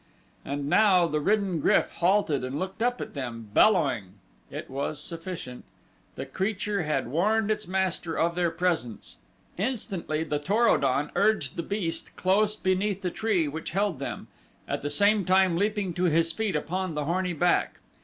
[0.43, 4.13] And now the ridden GRYF halted and looked up at them, bellowing.
[4.49, 5.63] It was sufficient.
[6.15, 9.17] The creature had warned its master of their presence.
[9.59, 14.27] Instantly the Tor o don urged the beast close beneath the tree which held them,
[14.67, 17.77] at the same time leaping to his feet upon the horny back.